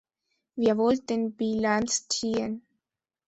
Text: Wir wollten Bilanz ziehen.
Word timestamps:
Wir 0.55 0.77
wollten 0.79 1.33
Bilanz 1.35 2.07
ziehen. 2.07 2.65